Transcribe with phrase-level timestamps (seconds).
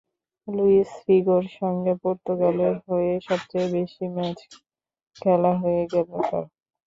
[0.47, 4.39] Luis ফিগোর সঙ্গে পর্তুগালের হয়ে সবচেয়ে বেশি ম্যাচ
[5.17, 6.45] খেলা হয়ে গেল তাঁর।